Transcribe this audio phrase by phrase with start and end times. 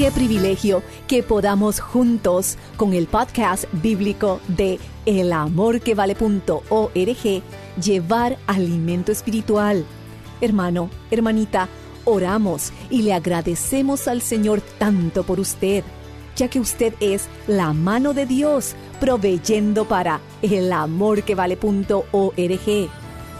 [0.00, 7.42] Qué privilegio que podamos juntos con el podcast bíblico de elamorquevale.org
[7.84, 9.84] llevar alimento espiritual.
[10.40, 11.68] Hermano, hermanita,
[12.06, 15.84] oramos y le agradecemos al Señor tanto por usted,
[16.34, 22.88] ya que usted es la mano de Dios proveyendo para elamorquevale.org.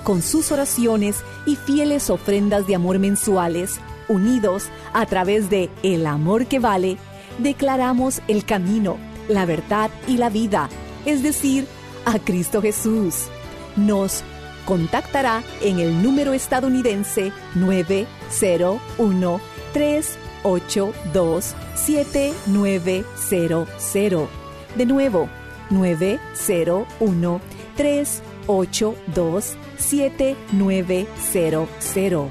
[0.05, 6.44] Con sus oraciones y fieles ofrendas de amor mensuales, unidos a través de El Amor
[6.47, 6.98] que Vale,
[7.39, 10.69] declaramos el camino, la verdad y la vida,
[11.06, 11.66] es decir,
[12.05, 13.28] a Cristo Jesús.
[13.76, 14.22] Nos
[14.65, 19.41] contactará en el número estadounidense 901
[19.72, 24.28] 382 7900.
[24.76, 25.28] De nuevo,
[25.70, 27.41] 901
[27.76, 32.28] 382 7900.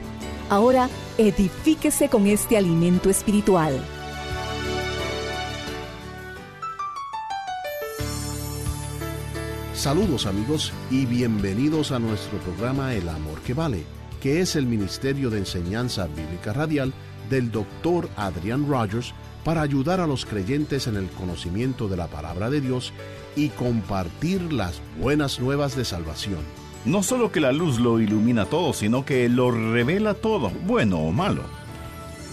[0.50, 0.90] Ahora
[1.20, 3.78] edifíquese con este alimento espiritual.
[9.74, 13.84] Saludos amigos y bienvenidos a nuestro programa El Amor que Vale,
[14.22, 16.94] que es el Ministerio de Enseñanza Bíblica Radial
[17.30, 19.14] del doctor Adrian Rogers
[19.44, 22.94] para ayudar a los creyentes en el conocimiento de la palabra de Dios
[23.36, 26.59] y compartir las buenas nuevas de salvación.
[26.86, 31.12] No solo que la luz lo ilumina todo, sino que lo revela todo, bueno o
[31.12, 31.44] malo.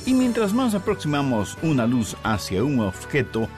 [0.07, 3.49] Y mientras más aproximamos una luz hacia un objeto,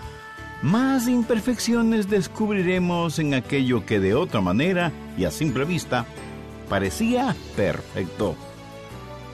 [0.62, 6.06] más imperfecciones descubriremos en aquello que de otra manera y a simple vista
[6.69, 8.34] parecía perfecto.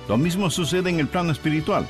[0.08, 1.86] Lo mismo sucede en el plano espiritual.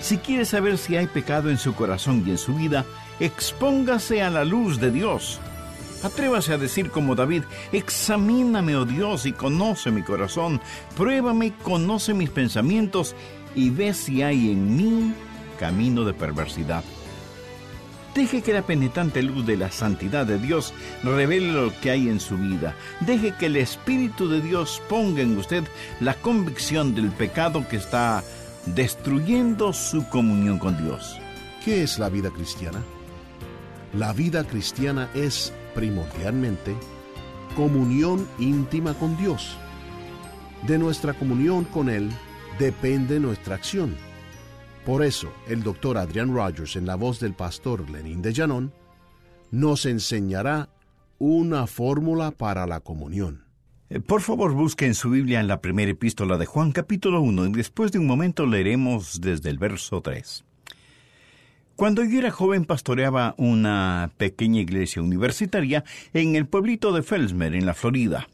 [0.00, 2.84] Si quiere saber si hay pecado en su corazón y en su vida,
[3.20, 5.40] expóngase a la luz de Dios.
[6.02, 7.42] Atrévase a decir como David,
[7.72, 10.60] examíname, oh Dios, y conoce mi corazón,
[10.96, 13.16] pruébame, conoce mis pensamientos,
[13.54, 15.12] y ve si hay en mí
[15.58, 16.84] camino de perversidad.
[18.14, 20.72] Deje que la penetrante luz de la santidad de Dios
[21.04, 22.74] revele lo que hay en su vida.
[23.00, 25.64] Deje que el Espíritu de Dios ponga en usted
[26.00, 28.24] la convicción del pecado que está
[28.66, 31.16] destruyendo su comunión con Dios.
[31.64, 32.82] ¿Qué es la vida cristiana?
[33.94, 36.74] La vida cristiana es, primordialmente,
[37.54, 39.56] comunión íntima con Dios.
[40.66, 42.10] De nuestra comunión con Él
[42.58, 43.94] depende nuestra acción.
[44.84, 48.72] Por eso, el doctor Adrian Rogers, en la voz del pastor Lenín de Llanón,
[49.52, 50.68] nos enseñará
[51.20, 53.44] una fórmula para la comunión.
[53.88, 57.46] Eh, Por favor, busque en su Biblia en la primera epístola de Juan capítulo 1
[57.46, 60.44] y después de un momento leeremos desde el verso 3.
[61.78, 67.66] Cuando yo era joven pastoreaba una pequeña iglesia universitaria en el pueblito de Felsmer, en
[67.66, 68.26] la Florida.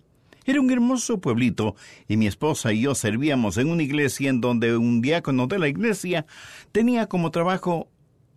[0.46, 1.76] Era un hermoso pueblito
[2.08, 5.68] y mi esposa y yo servíamos en una iglesia en donde un diácono de la
[5.68, 6.24] iglesia
[6.72, 7.90] tenía como trabajo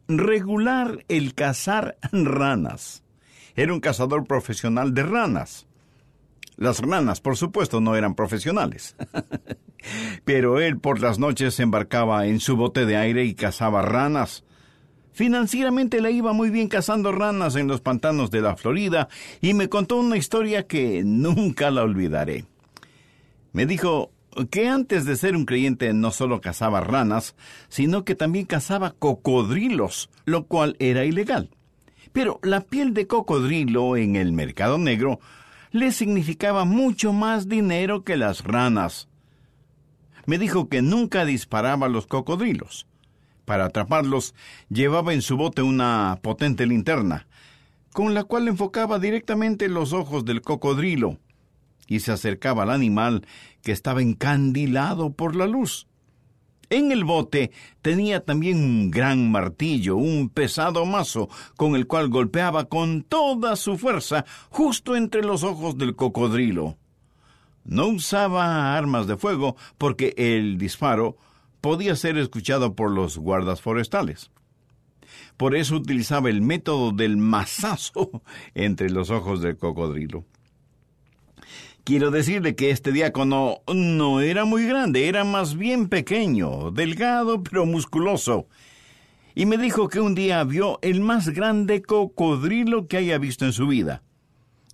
[0.09, 3.01] regular el cazar ranas.
[3.55, 5.67] Era un cazador profesional de ranas.
[6.57, 8.97] Las ranas, por supuesto, no eran profesionales.
[10.25, 14.43] Pero él por las noches se embarcaba en su bote de aire y cazaba ranas.
[15.17, 19.09] Financieramente le iba muy bien cazando ranas en los pantanos de la Florida
[19.41, 22.45] y me contó una historia que nunca la olvidaré.
[23.51, 24.11] Me dijo,
[24.51, 27.35] que antes de ser un creyente no solo cazaba ranas,
[27.67, 31.49] sino que también cazaba cocodrilos, lo cual era ilegal.
[32.13, 35.19] Pero la piel de cocodrilo en el mercado negro
[35.71, 39.09] le significaba mucho más dinero que las ranas.
[40.27, 42.85] Me dijo que nunca disparaba los cocodrilos.
[43.47, 44.35] Para atraparlos,
[44.67, 47.27] llevaba en su bote una potente linterna,
[47.93, 51.17] con la cual enfocaba directamente los ojos del cocodrilo
[51.87, 53.25] y se acercaba al animal
[53.61, 55.87] que estaba encandilado por la luz.
[56.69, 57.51] En el bote
[57.81, 63.77] tenía también un gran martillo, un pesado mazo, con el cual golpeaba con toda su
[63.77, 66.75] fuerza justo entre los ojos del cocodrilo.
[67.63, 71.15] No usaba armas de fuego porque el disparo
[71.61, 74.31] podía ser escuchado por los guardas forestales.
[75.37, 78.23] Por eso utilizaba el método del mazazo
[78.55, 80.25] entre los ojos del cocodrilo.
[81.83, 87.65] Quiero decirle que este diácono no era muy grande, era más bien pequeño, delgado pero
[87.65, 88.47] musculoso.
[89.35, 93.53] Y me dijo que un día vio el más grande cocodrilo que haya visto en
[93.53, 94.03] su vida,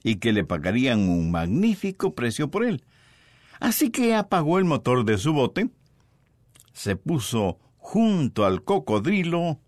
[0.04, 2.84] y que le pagarían un magnífico precio por él.
[3.60, 5.70] Así que apagó el motor de su bote,
[6.74, 9.60] se puso junto al cocodrilo,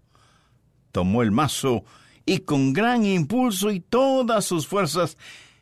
[0.92, 1.84] tomó el mazo
[2.26, 5.18] y con gran impulso y todas sus fuerzas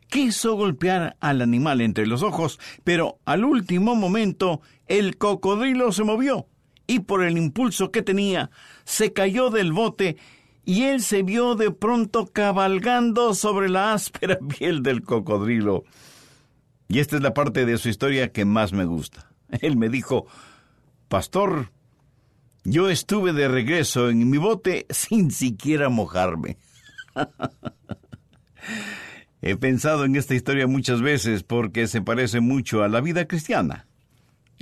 [0.09, 6.47] quiso golpear al animal entre los ojos, pero al último momento el cocodrilo se movió
[6.87, 8.49] y por el impulso que tenía
[8.83, 10.17] se cayó del bote
[10.65, 15.83] y él se vio de pronto cabalgando sobre la áspera piel del cocodrilo.
[16.87, 19.31] Y esta es la parte de su historia que más me gusta.
[19.61, 20.27] Él me dijo,
[21.13, 21.69] Pastor,
[22.63, 26.57] yo estuve de regreso en mi bote sin siquiera mojarme.
[29.43, 33.85] He pensado en esta historia muchas veces porque se parece mucho a la vida cristiana.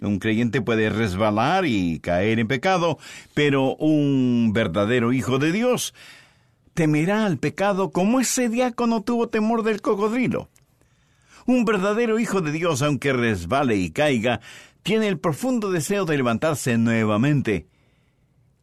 [0.01, 2.97] Un creyente puede resbalar y caer en pecado,
[3.33, 5.93] pero un verdadero hijo de Dios
[6.73, 10.49] temerá al pecado como ese diácono tuvo temor del cocodrilo.
[11.45, 14.41] Un verdadero hijo de Dios, aunque resbale y caiga,
[14.83, 17.67] tiene el profundo deseo de levantarse nuevamente.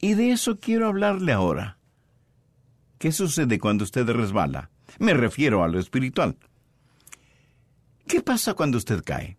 [0.01, 1.79] Y de eso quiero hablarle ahora.
[2.99, 4.71] ¿Qué sucede cuando usted resbala?
[4.99, 6.37] Me refiero a lo espiritual.
[8.07, 9.37] ¿Qué pasa cuando usted cae?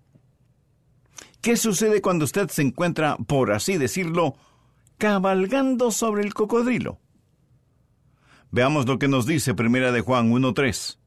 [1.41, 4.35] ¿Qué sucede cuando usted se encuentra, por así decirlo,
[4.97, 6.99] cabalgando sobre el cocodrilo?
[8.51, 10.98] Veamos lo que nos dice Primera de Juan 1.3.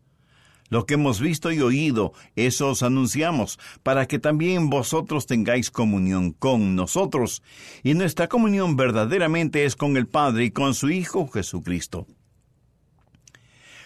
[0.72, 6.32] Lo que hemos visto y oído, eso os anunciamos, para que también vosotros tengáis comunión
[6.32, 7.42] con nosotros,
[7.82, 12.06] y nuestra comunión verdaderamente es con el Padre y con su Hijo Jesucristo.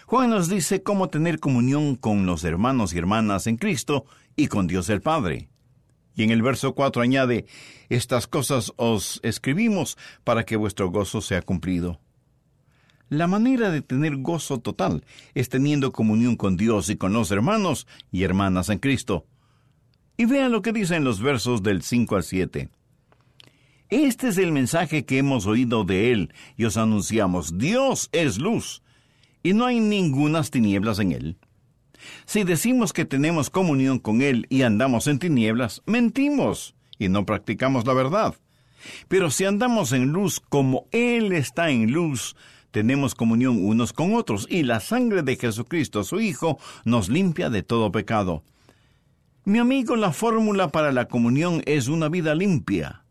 [0.05, 4.05] Juan nos dice cómo tener comunión con los hermanos y hermanas en Cristo
[4.37, 5.49] y con Dios el Padre.
[6.15, 7.47] Y en el verso 4 añade,
[7.89, 11.99] Estas cosas os escribimos para que vuestro gozo sea cumplido.
[13.09, 17.87] La manera de tener gozo total es teniendo comunión con Dios y con los hermanos
[18.11, 19.25] y hermanas en Cristo.
[20.17, 22.69] Y vean lo que dice en los versos del 5 al 7.
[23.89, 27.57] Este es el mensaje que hemos oído de Él y os anunciamos.
[27.57, 28.81] Dios es luz
[29.43, 31.37] y no hay ningunas tinieblas en él.
[32.25, 37.85] Si decimos que tenemos comunión con Él y andamos en tinieblas, mentimos y no practicamos
[37.85, 38.35] la verdad.
[39.07, 42.35] Pero si andamos en luz como Él está en luz,
[42.71, 47.63] tenemos comunión unos con otros y la sangre de Jesucristo, su Hijo, nos limpia de
[47.63, 48.43] todo pecado.
[49.45, 53.03] Mi amigo, la fórmula para la comunión es una vida limpia.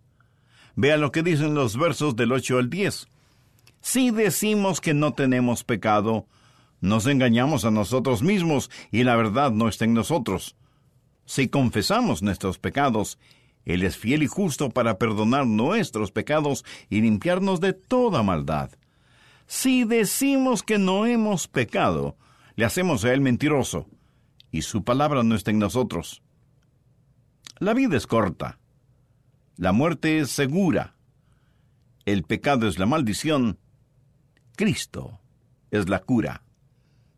[0.74, 3.08] Vea lo que dicen los versos del 8 al 10.
[3.80, 6.26] Si decimos que no tenemos pecado,
[6.80, 10.56] nos engañamos a nosotros mismos y la verdad no está en nosotros.
[11.24, 13.18] Si confesamos nuestros pecados,
[13.64, 18.70] Él es fiel y justo para perdonar nuestros pecados y limpiarnos de toda maldad.
[19.46, 22.16] Si decimos que no hemos pecado,
[22.56, 23.86] le hacemos a Él mentiroso,
[24.50, 26.22] y su palabra no está en nosotros.
[27.58, 28.58] La vida es corta.
[29.56, 30.96] La muerte es segura.
[32.04, 33.58] El pecado es la maldición
[34.56, 35.20] Cristo
[35.70, 36.42] es la cura.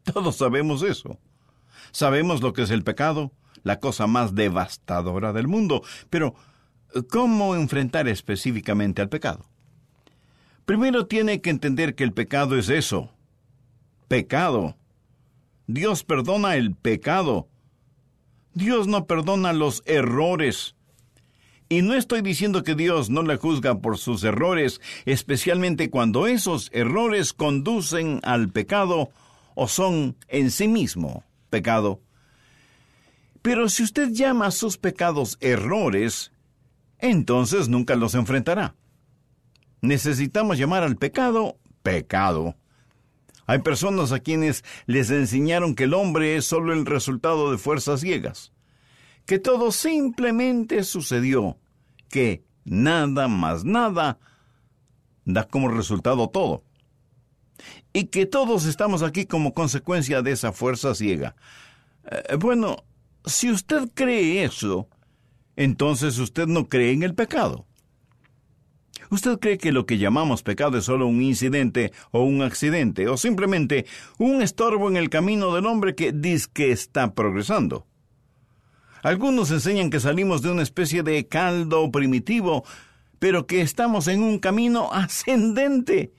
[0.03, 1.19] Todos sabemos eso.
[1.93, 3.33] Sabemos lo que es el pecado,
[3.63, 6.35] la cosa más devastadora del mundo, pero
[7.11, 9.47] ¿cómo enfrentar específicamente al pecado?
[10.69, 13.09] Primero tiene que entender que el pecado es eso.
[14.07, 14.77] Pecado.
[15.67, 17.49] Dios perdona el pecado.
[18.53, 20.77] Dios no perdona los errores.
[21.71, 26.69] Y no estoy diciendo que Dios no le juzga por sus errores, especialmente cuando esos
[26.75, 29.09] errores conducen al pecado
[29.55, 32.03] o son en sí mismo pecado.
[33.41, 36.31] Pero si usted llama a sus pecados errores,
[36.99, 38.75] entonces nunca los enfrentará.
[39.81, 42.55] Necesitamos llamar al pecado pecado.
[43.47, 48.01] Hay personas a quienes les enseñaron que el hombre es solo el resultado de fuerzas
[48.01, 48.53] ciegas,
[49.25, 51.57] que todo simplemente sucedió,
[52.11, 54.19] que nada más nada
[55.25, 56.63] da como resultado todo,
[57.95, 61.37] y que todos estamos aquí como consecuencia de esa fuerza ciega.
[62.11, 62.85] Eh, bueno,
[63.25, 64.89] si usted cree eso,
[65.57, 67.68] entonces usted no cree en el pecado.
[69.11, 73.17] ¿Usted cree que lo que llamamos pecado es solo un incidente o un accidente o
[73.17, 73.87] simplemente
[74.19, 77.87] un estorbo en el camino del hombre que dice que está progresando?
[79.03, 82.65] Algunos enseñan que salimos de una especie de caldo primitivo,
[83.19, 86.13] pero que estamos en un camino ascendente.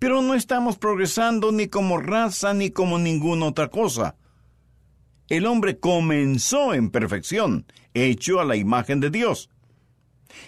[0.00, 4.16] Pero no estamos progresando ni como raza ni como ninguna otra cosa.
[5.28, 9.50] El hombre comenzó en perfección, hecho a la imagen de Dios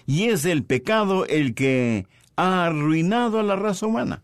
[0.07, 4.23] y es el pecado el que ha arruinado a la raza humana.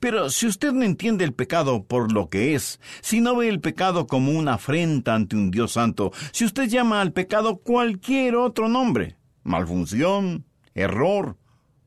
[0.00, 3.60] Pero si usted no entiende el pecado por lo que es, si no ve el
[3.60, 8.68] pecado como una afrenta ante un Dios santo, si usted llama al pecado cualquier otro
[8.68, 10.44] nombre, malfunción,
[10.74, 11.36] error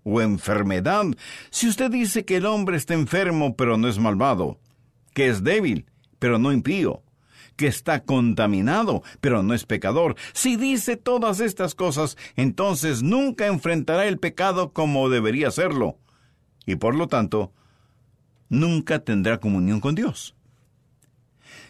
[0.03, 1.05] o enfermedad,
[1.49, 4.59] si usted dice que el hombre está enfermo pero no es malvado,
[5.13, 5.85] que es débil
[6.19, 7.03] pero no impío,
[7.57, 10.15] que está contaminado, pero no es pecador.
[10.31, 15.97] Si dice todas estas cosas, entonces nunca enfrentará el pecado como debería hacerlo,
[16.65, 17.51] y por lo tanto,
[18.47, 20.35] nunca tendrá comunión con Dios.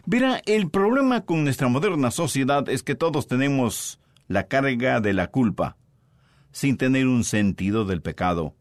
[0.05, 5.27] Verá, el problema con nuestra moderna sociedad es que todos tenemos la carga de la
[5.27, 5.77] culpa,
[6.51, 8.55] sin tener un sentido del pecado.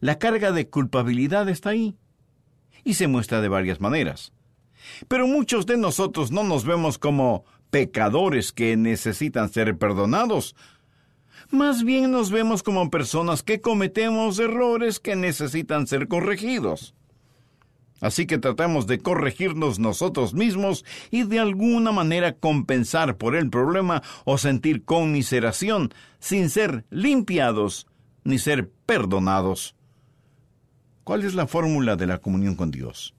[0.00, 1.96] La carga de culpabilidad está ahí,
[2.82, 4.32] y se muestra de varias maneras.
[5.08, 10.56] Pero muchos de nosotros no nos vemos como pecadores que necesitan ser perdonados.
[11.50, 16.94] Más bien nos vemos como personas que cometemos errores que necesitan ser corregidos.
[18.00, 24.02] Así que tratamos de corregirnos nosotros mismos y de alguna manera compensar por el problema
[24.24, 27.86] o sentir conmiseración sin ser limpiados
[28.24, 29.74] ni ser perdonados.
[31.04, 33.14] ¿Cuál es la fórmula de la comunión con Dios?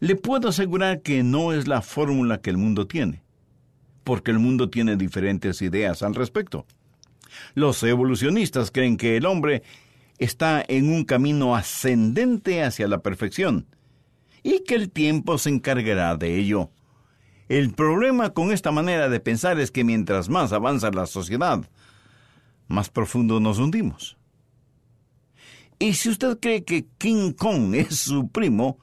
[0.00, 3.22] Le puedo asegurar que no es la fórmula que el mundo tiene,
[4.04, 6.66] porque el mundo tiene diferentes ideas al respecto.
[7.54, 9.62] Los evolucionistas creen que el hombre
[10.18, 13.66] está en un camino ascendente hacia la perfección
[14.42, 16.70] y que el tiempo se encargará de ello.
[17.48, 21.68] El problema con esta manera de pensar es que mientras más avanza la sociedad,
[22.68, 24.16] más profundo nos hundimos.
[25.78, 28.78] Y si usted cree que King Kong es su primo,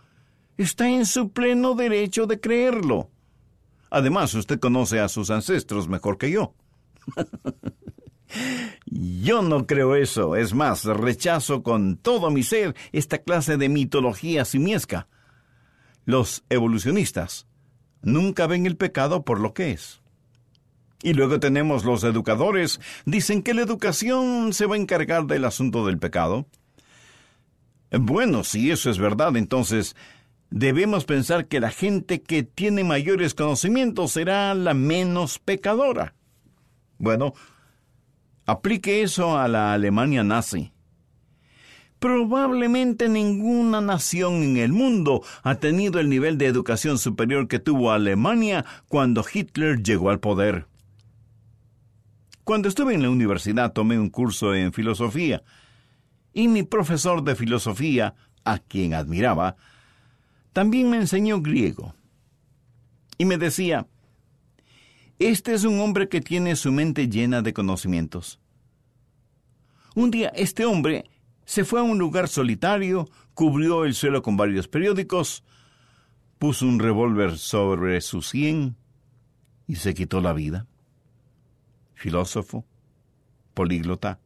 [0.58, 3.10] está en su pleno derecho de creerlo.
[3.90, 6.54] Además, usted conoce a sus ancestros mejor que yo.
[8.86, 10.36] yo no creo eso.
[10.36, 15.08] Es más, rechazo con todo mi ser esta clase de mitología simiesca.
[16.06, 17.48] Los evolucionistas
[18.02, 20.02] nunca ven el pecado por lo que es.
[21.02, 22.80] Y luego tenemos los educadores.
[23.06, 26.48] Dicen que la educación se va a encargar del asunto del pecado.
[27.92, 29.96] Bueno, si eso es verdad, entonces
[30.50, 36.16] debemos pensar que la gente que tiene mayores conocimientos será la menos pecadora.
[36.98, 37.34] Bueno,
[38.46, 40.72] aplique eso a la Alemania nazi.
[42.00, 47.92] Probablemente ninguna nación en el mundo ha tenido el nivel de educación superior que tuvo
[47.92, 50.68] Alemania cuando Hitler llegó al poder.
[52.44, 55.42] Cuando estuve en la universidad tomé un curso en filosofía
[56.32, 59.56] y mi profesor de filosofía, a quien admiraba,
[60.56, 61.96] también me enseñó griego.
[63.18, 63.88] Y me decía,
[65.20, 68.40] este es un hombre que tiene su mente llena de conocimientos.
[69.96, 71.10] Un día este hombre
[71.44, 75.44] se fue a un lugar solitario, cubrió el suelo con varios periódicos,
[76.40, 78.78] puso un revólver sobre su sien
[79.68, 80.68] y se quitó la vida.
[81.96, 82.64] Filósofo,
[83.54, 84.22] políglota,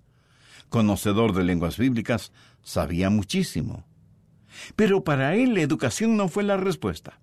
[0.69, 2.31] conocedor de lenguas bíblicas,
[2.61, 3.88] sabía muchísimo.
[4.75, 7.19] Pero para él la educación no fue la respuesta.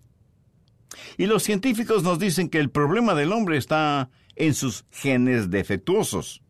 [1.16, 6.42] Y los científicos nos dicen que el problema del hombre está en sus genes defectuosos.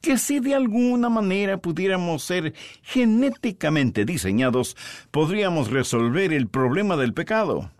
[0.00, 4.76] Que si de alguna manera pudiéramos ser genéticamente diseñados,
[5.10, 7.70] podríamos resolver el problema del pecado.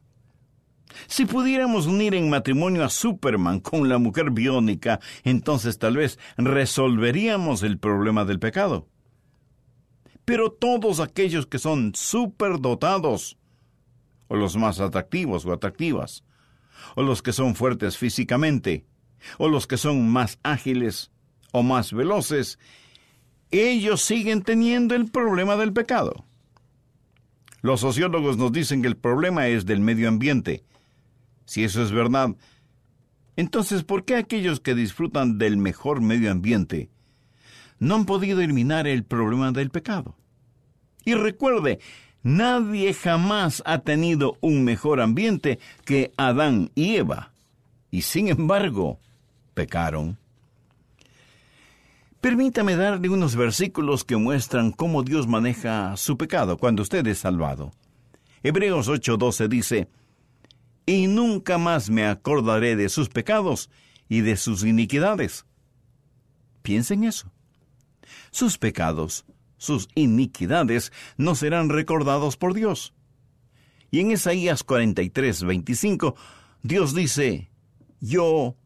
[1.06, 7.62] Si pudiéramos unir en matrimonio a Superman con la mujer biónica, entonces tal vez resolveríamos
[7.62, 8.88] el problema del pecado.
[10.24, 13.36] Pero todos aquellos que son superdotados,
[14.28, 16.24] o los más atractivos o atractivas,
[16.96, 18.84] o los que son fuertes físicamente,
[19.38, 21.10] o los que son más ágiles,
[21.52, 22.58] o más veloces,
[23.50, 26.24] ellos siguen teniendo el problema del pecado.
[27.62, 30.64] Los sociólogos nos dicen que el problema es del medio ambiente.
[31.46, 32.34] Si eso es verdad,
[33.36, 36.90] entonces ¿por qué aquellos que disfrutan del mejor medio ambiente
[37.78, 40.16] no han podido eliminar el problema del pecado?
[41.04, 41.80] Y recuerde,
[42.22, 47.32] nadie jamás ha tenido un mejor ambiente que Adán y Eva.
[47.90, 48.98] Y sin embargo,
[49.54, 50.18] pecaron.
[52.20, 57.70] Permítame darle unos versículos que muestran cómo Dios maneja su pecado cuando usted es salvado.
[58.42, 59.88] Hebreos 8:12 dice,
[60.86, 63.68] Y nunca más me acordaré de sus pecados
[64.08, 65.44] y de sus iniquidades.
[66.62, 67.33] Piensen eso.
[68.30, 69.24] Sus pecados,
[69.56, 72.94] sus iniquidades no serán recordados por Dios.
[73.90, 76.14] Y en Isaías 43:25,
[76.62, 77.50] Dios dice,
[78.00, 78.56] Yo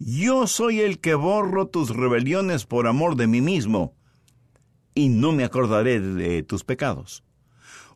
[0.00, 3.94] yo soy el que borro tus rebeliones por amor de mí mismo,
[4.94, 7.24] y no me acordaré de tus pecados.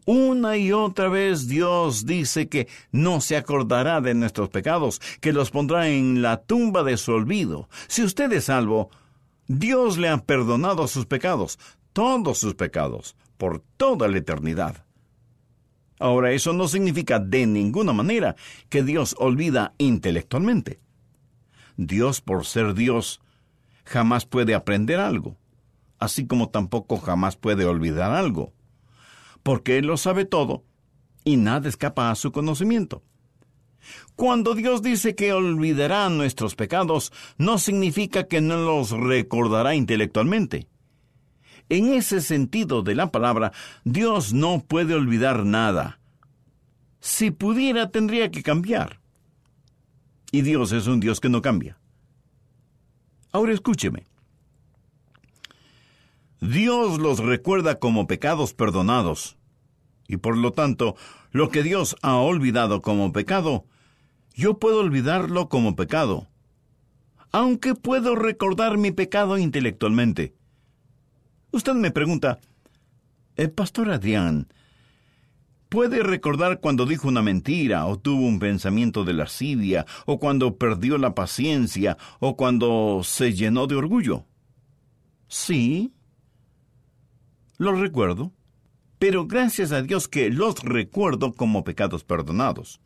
[0.05, 5.53] Una y otra vez Dios dice que no se acordará de nuestros pecados, que los
[5.53, 7.69] pondrá en la tumba de su olvido.
[7.87, 8.91] Si usted es salvo,
[9.59, 11.59] Dios le ha perdonado sus pecados,
[11.93, 14.87] todos sus pecados, por toda la eternidad.
[15.99, 18.35] Ahora, eso no significa de ninguna manera
[18.71, 20.81] que Dios olvida intelectualmente.
[21.77, 23.21] Dios, por ser Dios,
[23.85, 25.37] jamás puede aprender algo,
[25.99, 28.55] así como tampoco jamás puede olvidar algo,
[29.43, 30.65] porque Él lo sabe todo
[31.25, 33.03] y nada escapa a su conocimiento.
[34.17, 40.69] Cuando Dios dice que olvidará nuestros pecados, no significa que no los recordará intelectualmente.
[41.69, 43.53] En ese sentido de la palabra,
[43.85, 46.01] Dios no puede olvidar nada.
[47.01, 49.01] Si pudiera, tendría que cambiar.
[50.31, 51.79] Y Dios es un Dios que no cambia.
[53.33, 54.07] Ahora escúcheme.
[56.41, 59.37] Dios los recuerda como pecados perdonados.
[60.09, 60.97] Y por lo tanto,
[61.31, 63.65] lo que Dios ha olvidado como pecado,
[64.35, 66.29] yo puedo olvidarlo como pecado.
[67.31, 70.35] Aunque puedo recordar mi pecado intelectualmente.
[71.51, 72.41] Usted me pregunta,
[73.37, 74.49] el pastor Adrián,
[75.73, 80.99] Puede recordar cuando dijo una mentira, o tuvo un pensamiento de lascivia, o cuando perdió
[80.99, 84.27] la paciencia, o cuando se llenó de orgullo.
[85.29, 85.95] Sí,
[87.57, 88.33] los recuerdo,
[88.99, 92.83] pero gracias a Dios que los recuerdo como pecados perdonados.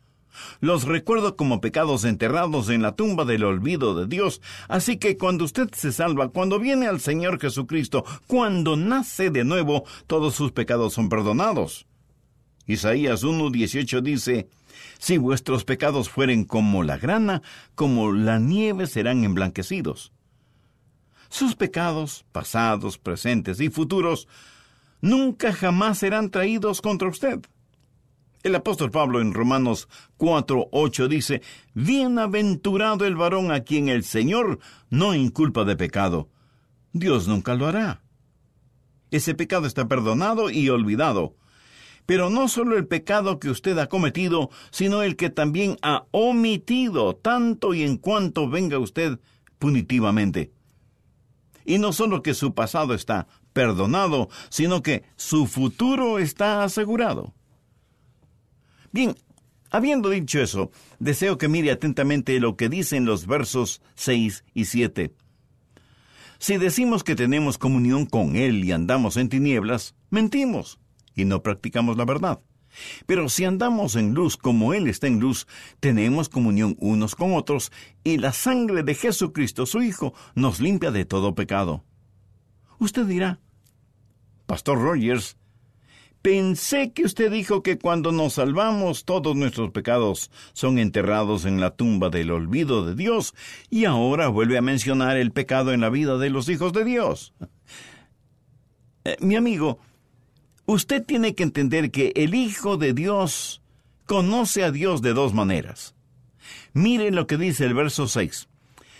[0.59, 4.41] Los recuerdo como pecados enterrados en la tumba del olvido de Dios.
[4.67, 9.83] Así que cuando usted se salva, cuando viene al Señor Jesucristo, cuando nace de nuevo,
[10.07, 11.87] todos sus pecados son perdonados.
[12.65, 14.49] Isaías 1.18 dice,
[14.99, 17.41] Si vuestros pecados fueren como la grana,
[17.75, 20.11] como la nieve serán emblanquecidos.
[21.29, 24.27] Sus pecados, pasados, presentes y futuros,
[25.01, 27.39] nunca jamás serán traídos contra usted.
[28.47, 31.41] El apóstol Pablo en Romanos 4.8 dice,
[31.73, 36.29] Bienaventurado el varón a quien el Señor no inculpa de pecado.
[36.93, 38.03] Dios nunca lo hará.
[39.11, 41.35] Ese pecado está perdonado y olvidado
[42.05, 47.17] pero no solo el pecado que usted ha cometido, sino el que también ha omitido,
[47.17, 49.19] tanto y en cuanto venga usted
[49.59, 50.53] punitivamente.
[51.65, 57.33] Y no solo que su pasado está perdonado, sino que su futuro está asegurado.
[58.97, 59.15] Bien,
[59.69, 65.13] habiendo dicho eso, deseo que mire atentamente lo que dicen los versos 6 y 7.
[66.39, 70.79] Si decimos que tenemos comunión con Él y andamos en tinieblas, mentimos
[71.13, 72.39] y no practicamos la verdad.
[73.05, 75.45] Pero si andamos en luz como Él está en luz,
[75.79, 77.71] tenemos comunión unos con otros,
[78.03, 81.83] y la sangre de Jesucristo, su Hijo, nos limpia de todo pecado.
[82.79, 83.39] Usted dirá,
[84.47, 85.37] Pastor Rogers,
[86.27, 91.71] pensé que usted dijo que cuando nos salvamos todos nuestros pecados son enterrados en la
[91.71, 93.33] tumba del olvido de Dios,
[93.69, 97.33] y ahora vuelve a mencionar el pecado en la vida de los hijos de Dios.
[99.05, 99.79] Eh, mi amigo,
[100.69, 103.61] Usted tiene que entender que el Hijo de Dios
[104.05, 105.95] conoce a Dios de dos maneras.
[106.73, 108.49] Mire lo que dice el verso 6.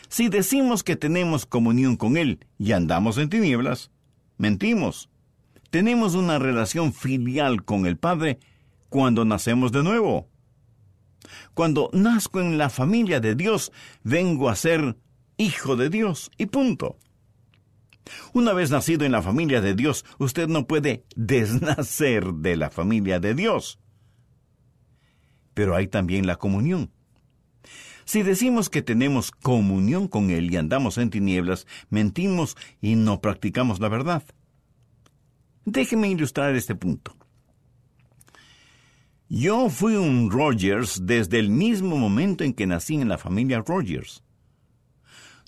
[0.08, 3.92] Si decimos que tenemos comunión con Él y andamos en tinieblas,
[4.38, 5.10] mentimos.
[5.70, 8.40] Tenemos una relación filial con el Padre
[8.90, 10.30] cuando nacemos de nuevo.
[11.54, 13.72] Cuando nazco en la familia de Dios,
[14.04, 14.98] vengo a ser
[15.38, 16.98] hijo de Dios y punto.
[18.34, 23.20] Una vez nacido en la familia de Dios, usted no puede desnacer de la familia
[23.20, 23.80] de Dios.
[25.54, 26.92] Pero hay también la comunión.
[28.06, 33.82] Si decimos que tenemos comunión con Él y andamos en tinieblas, mentimos y no practicamos
[33.82, 34.24] la verdad.
[35.70, 37.14] Déjeme ilustrar este punto.
[39.28, 44.24] Yo fui un Rogers desde el mismo momento en que nací en la familia Rogers.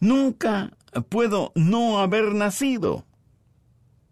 [0.01, 0.75] Nunca
[1.07, 3.05] puedo no haber nacido.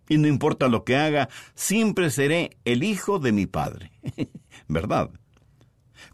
[0.08, 3.92] Y no importa lo que haga, siempre seré el hijo de mi padre.
[4.70, 5.10] ¿Verdad?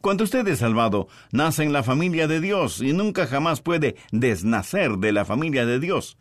[0.02, 4.98] Cuando usted es salvado, nace en la familia de Dios y nunca jamás puede desnacer
[4.98, 6.18] de la familia de Dios.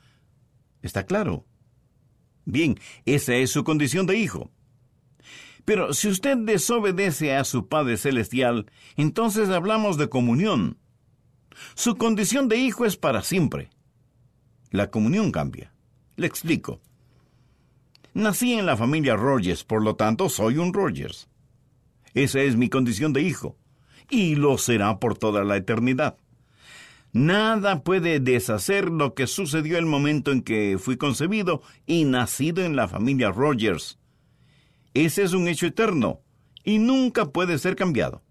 [0.82, 1.46] ¿Está claro?
[2.44, 4.50] Bien, esa es su condición de hijo.
[5.64, 10.78] Pero si usted desobedece a su Padre Celestial, entonces hablamos de comunión.
[11.74, 13.70] Su condición de hijo es para siempre.
[14.70, 15.72] La comunión cambia.
[16.16, 16.80] Le explico.
[18.14, 21.28] Nací en la familia Rogers, por lo tanto soy un Rogers.
[22.14, 23.56] Esa es mi condición de hijo,
[24.10, 26.18] y lo será por toda la eternidad.
[27.12, 32.74] Nada puede deshacer lo que sucedió el momento en que fui concebido y nacido en
[32.74, 33.98] la familia Rogers.
[34.94, 36.20] Ese es un hecho eterno
[36.64, 38.22] y nunca puede ser cambiado.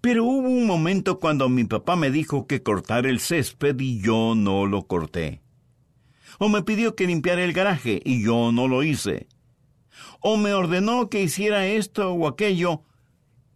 [0.00, 4.34] Pero hubo un momento cuando mi papá me dijo que cortar el césped y yo
[4.34, 5.40] no lo corté.
[6.38, 9.28] O me pidió que limpiara el garaje y yo no lo hice.
[10.20, 12.82] O me ordenó que hiciera esto o aquello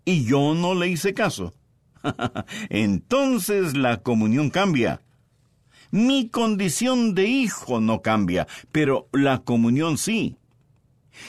[0.05, 1.55] y yo no le hice caso.
[2.71, 5.01] Entonces la comunión cambia.
[5.91, 10.38] Mi condición de hijo no cambia, pero la comunión sí.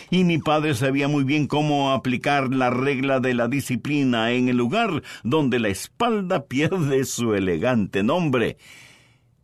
[0.10, 4.58] Y mi padre sabía muy bien cómo aplicar la regla de la disciplina en el
[4.58, 8.58] lugar donde la espalda pierde su elegante nombre.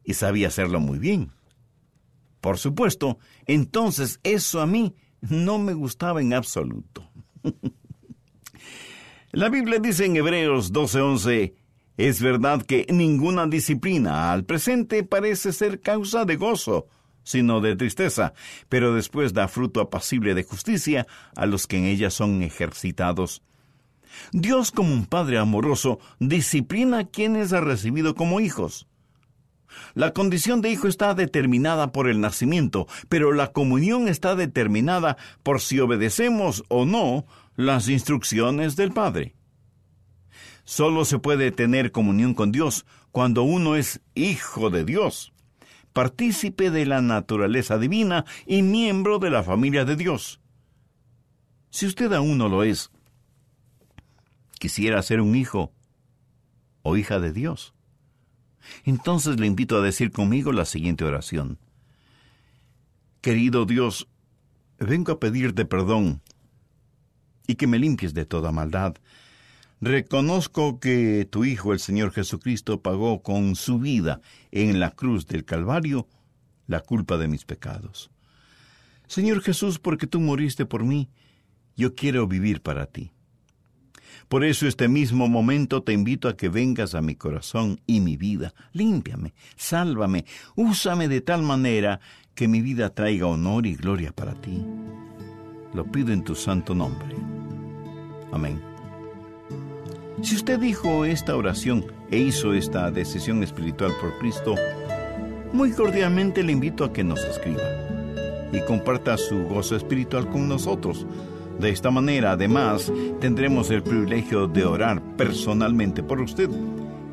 [0.04, 1.32] Y sabía hacerlo muy bien.
[2.42, 7.10] Por supuesto, entonces eso a mí no me gustaba en absoluto.
[9.32, 11.54] la Biblia dice en Hebreos 12:11,
[11.98, 16.88] es verdad que ninguna disciplina al presente parece ser causa de gozo,
[17.24, 18.34] sino de tristeza,
[18.70, 23.44] pero después da fruto apacible de justicia a los que en ella son ejercitados.
[24.32, 28.88] Dios, como un Padre amoroso, disciplina a quienes ha recibido como hijos.
[29.94, 35.62] La condición de hijo está determinada por el nacimiento, pero la comunión está determinada por
[35.62, 37.26] si obedecemos o no
[37.60, 39.36] las instrucciones del Padre.
[40.64, 45.34] Solo se puede tener comunión con Dios cuando uno es hijo de Dios
[45.92, 50.40] partícipe de la naturaleza divina y miembro de la familia de Dios.
[51.70, 52.92] Si usted aún no lo es,
[54.58, 55.74] quisiera ser un hijo
[56.84, 57.74] o hija de Dios.
[58.86, 61.60] Entonces le invito a decir conmigo la siguiente oración.
[63.20, 64.08] Querido Dios,
[64.78, 66.22] vengo a pedirte perdón
[67.50, 68.96] y que me limpies de toda maldad
[69.82, 74.20] Reconozco que tu Hijo, el Señor Jesucristo, pagó con su vida
[74.52, 76.08] en la cruz del Calvario
[76.68, 78.12] la culpa de mis pecados.
[79.08, 81.10] Señor Jesús, porque tú moriste por mí,
[81.78, 83.12] yo quiero vivir para ti.
[84.28, 88.18] Por eso este mismo momento te invito a que vengas a mi corazón y mi
[88.18, 88.54] vida.
[88.74, 92.02] Límpiame, sálvame, úsame de tal manera
[92.36, 94.62] que mi vida traiga honor y gloria para ti.
[95.74, 97.39] Lo pido en tu santo nombre.
[98.32, 98.62] Amén.
[100.22, 104.56] Si usted dijo esta oración e hizo esta decisión espiritual por Cristo,
[105.54, 107.64] muy cordialmente le invito a que nos escriba
[108.52, 111.06] y comparta su gozo espiritual con nosotros.
[111.60, 116.50] De esta manera, además, tendremos el privilegio de orar personalmente por usted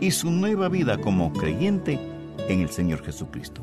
[0.01, 1.99] y su nueva vida como creyente
[2.49, 3.63] en el Señor Jesucristo.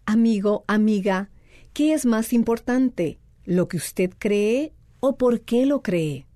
[0.07, 1.29] Amigo, amiga,
[1.75, 3.19] ¿qué es más importante?
[3.45, 6.27] ¿Lo que usted cree o por qué lo cree?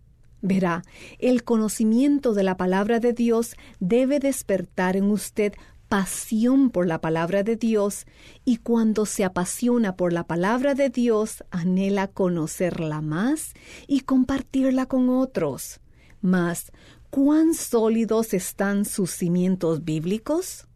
[0.43, 0.83] Verá,
[1.19, 5.55] el conocimiento de la palabra de Dios debe despertar en usted
[5.91, 8.07] pasión por la palabra de Dios
[8.47, 13.53] y cuando se apasiona por la palabra de Dios anhela conocerla más
[13.87, 15.81] y compartirla con otros.
[16.23, 16.73] Mas
[17.11, 20.69] ¿Cuán sólidos están sus cimientos bíblicos?